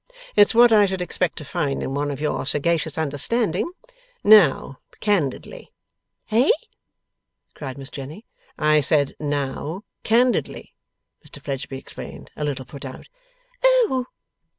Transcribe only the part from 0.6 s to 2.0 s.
I should expect to find in